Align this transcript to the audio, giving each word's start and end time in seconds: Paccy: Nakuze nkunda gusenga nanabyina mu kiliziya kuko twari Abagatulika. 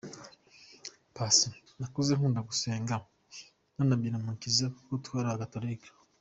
Paccy: 1.15 1.49
Nakuze 1.79 2.11
nkunda 2.17 2.39
gusenga 2.49 2.95
nanabyina 3.75 4.17
mu 4.23 4.31
kiliziya 4.39 4.73
kuko 4.77 4.91
twari 5.05 5.27
Abagatulika. 5.29 5.89